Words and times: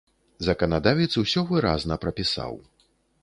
Заканадавец 0.45 1.09
усё 1.23 1.43
выразна 1.51 1.99
прапісаў. 2.05 2.53